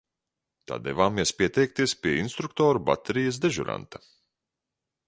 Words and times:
Tā 0.71 0.77
devāmies 0.87 1.33
pieteikties 1.41 1.95
pie 2.07 2.15
instruktoru 2.23 2.83
baterijas 2.89 3.41
dežuranta. 3.47 4.05